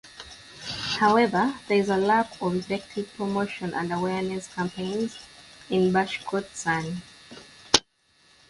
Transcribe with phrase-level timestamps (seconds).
[0.97, 5.19] However, there is a lack of effective promotion and awareness campaigns
[5.69, 7.03] in Bashkortostan.